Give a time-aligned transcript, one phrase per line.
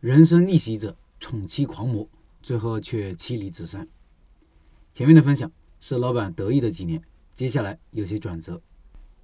[0.00, 2.08] 人生逆袭者，宠妻狂魔，
[2.40, 3.88] 最后却妻离子散。
[4.94, 7.02] 前面的分享是老板得意的几年，
[7.34, 8.62] 接下来有些转折。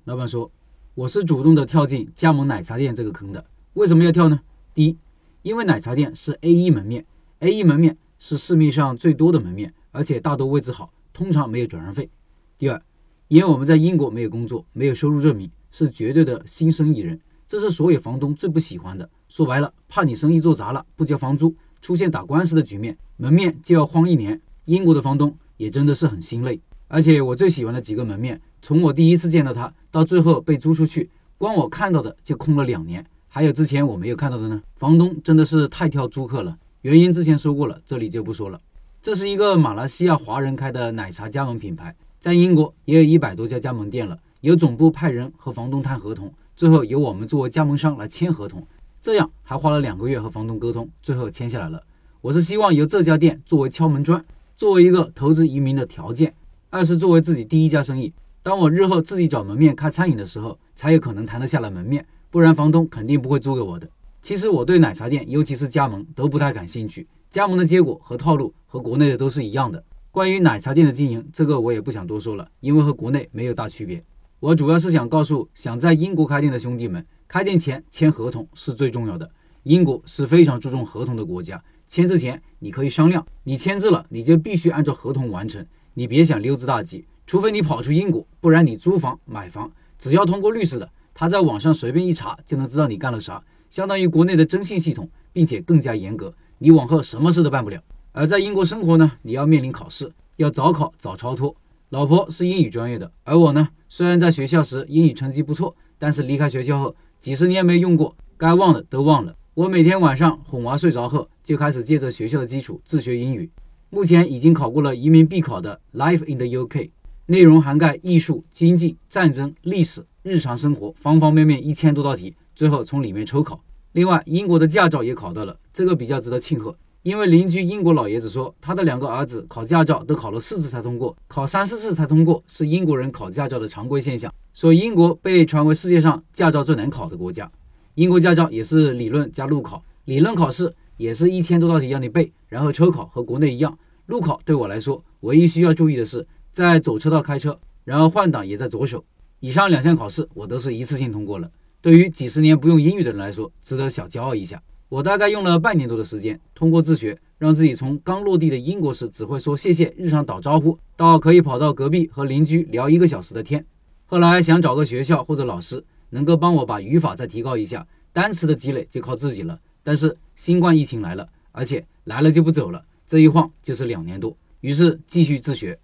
[0.02, 0.50] 老板说
[0.96, 3.46] ：“我是主动的跳进加盟奶茶店这个坑的。
[3.74, 4.40] 为什么要跳呢？
[4.74, 4.98] 第一，
[5.42, 7.06] 因为奶茶店是 A 一门面
[7.38, 12.10] ，A 一门面是市面上最多的门面，而且大多位置好，通常没有转让费。
[12.58, 12.82] 第二，
[13.28, 24.40] 因为我们在英国没有工作，没有收入证明，是绝对的新生艺人，这是所有房东最不喜欢的。”说白了，怕你生意做砸了，不交房租，出现打官司的局面，门面就要慌一年。
[24.66, 26.60] 英国的房东也真的是很心累。
[26.86, 33.04] 而且我最喜欢的几个门面，从我第一次见到他到最后被租出去，光我看到的就空了两年。
[33.26, 34.62] 还有之前我没有看到的呢。
[34.76, 38.60] 房东真的是太挑租客了，原因之前说过了，这里就不说了。
[39.02, 48.64] 这是一个马来西亚华人开的奶茶加盟品牌，在英国也有一百多家加盟店了，有总部派人和房东谈合同，最后由我们作为加盟商来签合同。
[49.04, 51.82] 这样还花了两个月和房东沟通，最后签下来了。
[52.22, 54.24] 我是希望由这家店作为敲门砖，
[54.56, 56.30] 作为一个投资移民的条件；
[56.70, 58.14] 二是作为自己第一家生意。
[58.42, 63.86] 当我日后自己找门面开餐饮的时候，才有可能谈得下来门面，不然房东肯定不会租给我的。
[64.22, 67.06] 其实我对奶茶店，尤其是加盟，都不太感兴趣。
[67.30, 69.84] 加盟的结果和套路和国内的都是一样的。
[70.10, 74.02] 关于奶茶店的经营，这个我也不想多说了，因为和国内没有大区别。
[74.40, 77.04] 我主要是想告诉想在英国开店的兄弟们。
[77.26, 79.30] 开店前签合同是最重要的。
[79.64, 87.06] 英国是非常注重合同的国家，签字前你可以商量，你签字了，你就必须按照合同完成，你别想溜之大吉。
[87.26, 97.82] 除非你跑出英国，不然你租房买房，只要通过律师的，他在网上随便一查就能知道你干了啥，相当于国内的征信系统，并且更加严格，你往后什么事都办不了。
[98.12, 101.56] 而在英国生活呢，你要面临考试，要早考早超脱。
[101.88, 106.94] 老婆是英语专业的，而我呢，虽然在学校时英语成绩不错，但是离开学校后。
[107.24, 109.34] 几十年没用过，该忘的都忘了。
[109.54, 113.48] 我每天晚上哄娃睡着后，就开始借着学校的基础自学英语。
[113.88, 116.90] 目前已经考过了移民必考的 Life in the UK，
[117.24, 123.58] 内容涵盖艺术、经济、战争、历史、日常生活方方面面一千多道题，最后从里面抽考。
[123.92, 126.76] 另外，英国的驾照也考到了，这个比较值得庆贺。
[127.04, 134.32] 因为邻居英国老爷子说，他的两个儿子考驾照都考了四次才通过，考三四次才通过是英国人考驾照的常规现象。
[134.54, 137.50] 所以英国被传为世界上驾照最难考的国家。
[137.96, 143.78] 英国驾照也是理论加路考，理论考试也是一千多道题让你背，然后抽考和国内一样。
[144.06, 149.04] 路考对我来说，唯一需要注意的是在左车道开车，然后换挡也在左手。
[149.40, 151.50] 以上两项考试我都是一次性通过了。
[151.82, 154.62] 对于几十年不用英语的人来说，值得小骄傲一下。
[154.88, 163.64] 我大概用了半年多的时间，通过自学，让自己从刚落地的英国时只会说谢谢、日常打招呼，到可以跑到隔壁和邻居聊一个小时的天。
[164.06, 169.58] 后来想找个学校或者老师能够帮我把语法再提高一下，单词的积累就靠自己了。
[169.82, 175.78] 但是新冠疫情来了，而且来了就不走了，这一晃就是两年多，于是继续自学。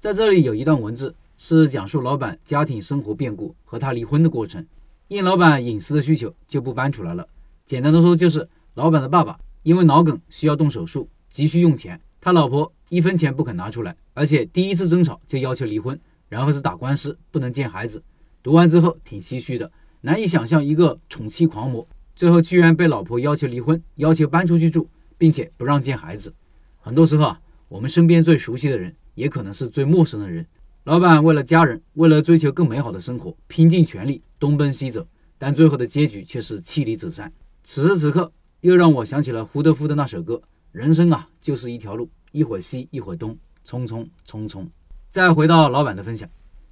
[0.00, 4.66] 在这里有一段文字是讲述老板家庭生活变故和他离婚的过程，
[5.08, 7.28] 应老板隐私的需求就不搬出来了。
[7.68, 18.02] 简单的说，就是老板的爸爸因为脑梗需要动手术，急需用钱，他老婆一分钱不肯拿出来，而且第一次争吵就要求离婚，然后是打官司，不能见孩子。
[18.42, 19.70] 读完之后挺唏嘘的，
[20.00, 21.86] 难以想象一个宠妻狂魔，
[22.16, 26.32] 最后居然被老婆要求离婚，要求搬出去住，并且不让见孩子。
[26.78, 30.46] 很多时候啊，我们身边最熟悉的人，也可能是最陌生的人。
[30.84, 37.30] 老板为了家人，为了追求更美好的生活，拼尽全力东奔西走，但最后的结局却是妻离子散。
[37.70, 40.40] 此时此刻，又让我想起了胡德夫的那首歌
[40.72, 44.66] ：“人生啊，就是一条路，一会儿西，一会儿东，匆匆匆匆。”
[45.12, 46.26] 再回到老板的分享，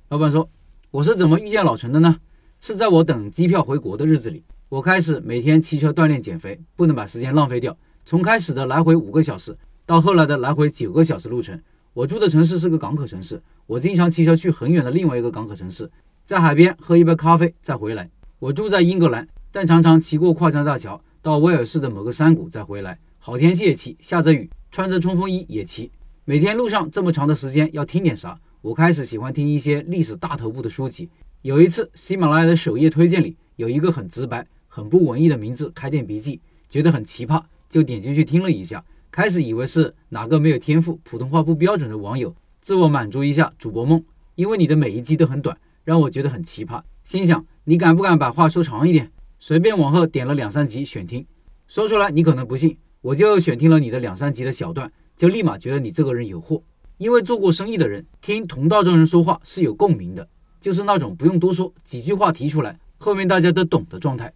[0.09, 0.49] 老板说
[0.91, 2.17] ：“我是怎么遇见老陈的呢？
[2.63, 7.77] 是在我等机票回国的日子里，我开始每天骑车锻炼减肥，不能把时间浪费掉。
[8.07, 9.55] 从开始的来回五个小时，
[9.85, 11.61] 到后来的来回九个小时路程。
[11.93, 15.91] 我住的城市是个港口城市，我经常骑车去很远的另外一个港口城市，
[16.25, 18.09] 在海边喝一杯咖啡再回来。
[18.39, 25.91] 我住在英格兰。”但常常骑过跨江大桥到威尔士的某个山谷再回来，好天气也骑，下着雨穿着冲锋衣也骑。
[26.27, 28.39] 每天路上这么长的时间要听点啥？
[28.61, 31.09] 我开始喜欢听一些历史大头部的书籍。
[31.41, 36.37] 有一次，喜马拉雅的首页推荐里有一个很直白、很不文艺的名字《开店笔记》，
[36.69, 38.85] 觉得很奇葩，就点进去听了一下。
[39.11, 44.05] 开始以为是哪个没有天赋、普通话不标准的网友自我满足一下主播梦，
[44.35, 46.83] 因为你的每一集都很短，让我觉得很奇葩。
[47.05, 49.11] 心想你敢不敢把话说长一点？
[49.47, 51.25] 随便往后点了两三集选听，
[51.69, 56.61] 说出来你可能不信，我就选听了你的两三集的小段，就立马觉得你这个人有货。
[56.99, 60.29] 因为做过生意的人听同道中人说话是有共鸣的，
[60.61, 64.35] 就是那种不用多说几句话提出来，后面大家都懂的状态。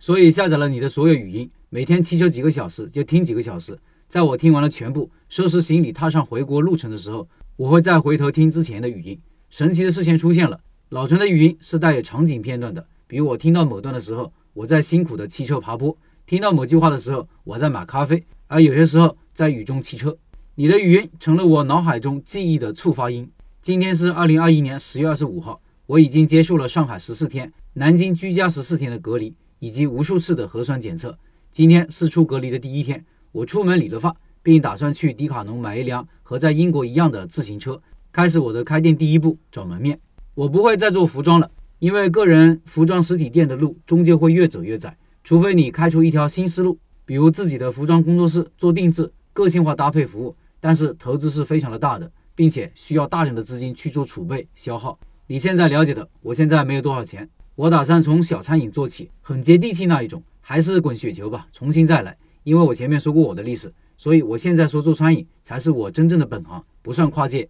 [0.00, 3.78] 所以下载了你的所有语音，每天骑车几个小时就听几个小时。
[4.08, 9.20] 在我听完了全部，收拾行李踏上回国路程的时候，我会再回头听之前的语音。
[9.48, 10.58] 神奇的事情出现了，
[10.88, 18.18] 老陈的语音是带有场景片段的，比如我听到某段的时候，我在辛苦的骑车爬坡；听到某句话的时候，我在买咖啡；
[18.48, 20.16] 而有些时候在雨中骑车。
[20.56, 23.30] 你的语音成了我脑海中记忆的触发音。
[23.62, 31.16] 今天是二零二一年十月二十五号，我已经结束了上海十四天、南京居家十四天的隔离，以及无数次的核酸检测。
[31.52, 33.04] 今天是出隔离的第一天。
[33.32, 37.80] 我出门理了发，并打算去迪卡侬买一辆和在英国一样的自行车，
[38.10, 40.00] 开始我的开店第一步——找门面。
[40.34, 44.94] 我不会再做服装了，因为个人服装实体店的路终究会越走越窄，
[45.24, 50.36] 除非你开出一条新思路，比如自己的服装工作室做定制、个性化搭配服务。
[50.60, 55.00] 但是投资是非常的大的，并且需要大量的资金去做储备消耗。
[55.26, 62.14] 你现在了解的，我现在没有多少钱，我打算从小餐饮做起，很接地气那一种，还是滚雪球吧，重新再来。
[62.42, 67.48] 因为我前面说过我的历史，所以我现在说做餐饮才是我真正的本行，不算跨界。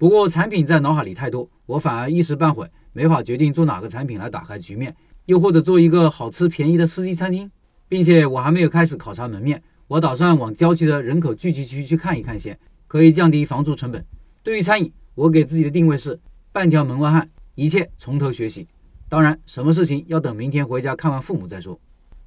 [0.00, 7.50] 不过产品在脑海里太多，我反而一时半会没法决定做哪个产品来打开局面，又或者做一个好吃便宜的司机餐厅，
[7.86, 9.62] 并且我还没有开始考察门面。
[9.88, 14.02] 我打算往郊区的人口聚集区去看一看先，可以降低房租成本。
[14.42, 16.18] 对于餐饮，我给自己的定位是
[16.50, 18.66] 半条门外汉，一切从头学习。
[19.06, 21.78] 当然，什么事情要等明天回家看完父母再说。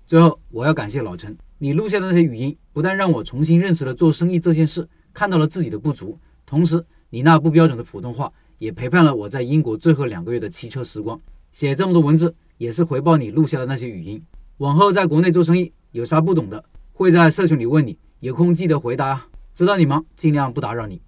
[0.06, 1.36] 最后，我要感谢老陈。
[1.58, 11.22] 你录下的那些语音，不但让我重新认识了做生意这件事，看到了自己的不足，同时你那不标准的普通话也陪伴了我在英国最后两个月的骑车时光。
[11.52, 14.20] 写这么多文字，也是回报你录下的那些语音。
[14.58, 19.28] 往后在国内做生意，有啥不懂的，会在社群里问你，有空记得回答啊。
[19.54, 21.00] 知道你忙，尽量不打扰你。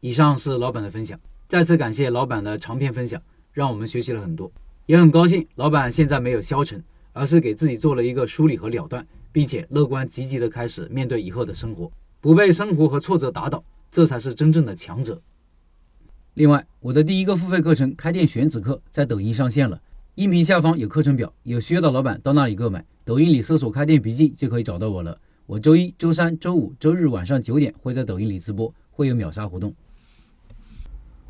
[0.00, 1.18] 以上是老板的分享，
[1.48, 3.18] 再次感谢老板的长篇分享，
[3.50, 4.52] 让我们学习了很多，
[4.84, 9.06] 也很高兴老板现在没有消沉，而是给自己做了一个梳理和了断。
[9.32, 15.18] 并且乐观积极地开始面对以后的生活，不被生活和挫折打倒，这才是真正的强者。
[16.36, 19.80] 另外，我的第一个付费课程《开店选址课》在抖音上线了，
[20.16, 22.84] 音频下方有课程表，有需要的老板到那里购买。
[23.06, 25.18] 抖音里搜索“开店笔记”就可以找到我了。
[25.46, 29.74] 我周一周三周五周日晚上九点会在抖音里直播，会有秒杀活动。